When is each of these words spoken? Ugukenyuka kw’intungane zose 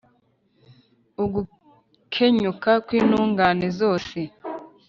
Ugukenyuka 1.23 2.71
kw’intungane 2.85 3.47
zose 3.79 4.19